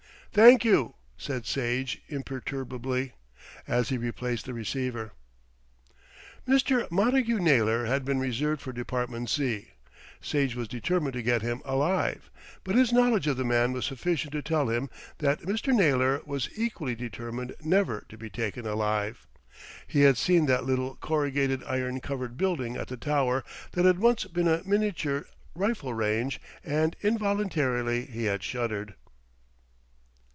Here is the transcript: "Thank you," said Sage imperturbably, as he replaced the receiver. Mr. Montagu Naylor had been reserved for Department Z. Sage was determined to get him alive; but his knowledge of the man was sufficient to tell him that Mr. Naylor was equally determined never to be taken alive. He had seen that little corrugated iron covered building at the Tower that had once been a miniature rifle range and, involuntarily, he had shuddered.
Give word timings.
"Thank 0.33 0.63
you," 0.63 0.95
said 1.17 1.45
Sage 1.45 2.01
imperturbably, 2.07 3.11
as 3.67 3.89
he 3.89 3.97
replaced 3.97 4.45
the 4.45 4.53
receiver. 4.53 5.11
Mr. 6.47 6.89
Montagu 6.89 7.37
Naylor 7.37 7.83
had 7.83 8.05
been 8.05 8.21
reserved 8.21 8.61
for 8.61 8.71
Department 8.71 9.29
Z. 9.29 9.67
Sage 10.21 10.55
was 10.55 10.69
determined 10.69 11.11
to 11.15 11.21
get 11.21 11.41
him 11.41 11.61
alive; 11.65 12.31
but 12.63 12.75
his 12.75 12.93
knowledge 12.93 13.27
of 13.27 13.35
the 13.35 13.43
man 13.43 13.73
was 13.73 13.83
sufficient 13.85 14.31
to 14.31 14.41
tell 14.41 14.69
him 14.69 14.89
that 15.17 15.41
Mr. 15.41 15.75
Naylor 15.75 16.21
was 16.25 16.47
equally 16.55 16.95
determined 16.95 17.53
never 17.59 18.05
to 18.07 18.17
be 18.17 18.29
taken 18.29 18.65
alive. 18.65 19.27
He 19.85 20.03
had 20.03 20.15
seen 20.15 20.45
that 20.45 20.63
little 20.65 20.95
corrugated 20.95 21.61
iron 21.65 21.99
covered 21.99 22.37
building 22.37 22.77
at 22.77 22.87
the 22.87 22.95
Tower 22.95 23.43
that 23.73 23.83
had 23.83 23.99
once 23.99 24.23
been 24.23 24.47
a 24.47 24.63
miniature 24.63 25.25
rifle 25.55 25.93
range 25.93 26.39
and, 26.63 26.95
involuntarily, 27.01 28.05
he 28.05 28.23
had 28.23 28.43
shuddered. 28.43 28.95